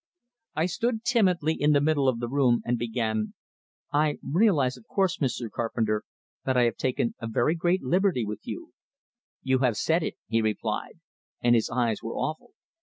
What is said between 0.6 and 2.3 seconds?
stood timidly in the middle of the